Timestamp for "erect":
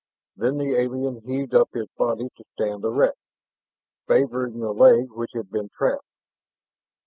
2.83-3.19